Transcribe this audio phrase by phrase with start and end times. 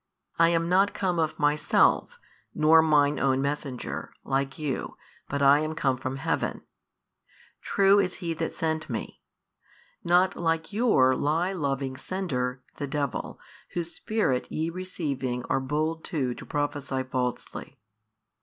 [0.39, 2.17] I am not come of Myself,
[2.55, 4.97] nor Mine Own messenger, like you,
[5.29, 6.63] but I am come from Heaven:
[7.61, 9.21] True is He That sent Me,
[10.03, 13.39] not like your lie loving sender, the devil,
[13.75, 17.77] whose spirit ye receiving are bold too to prophesy falsely.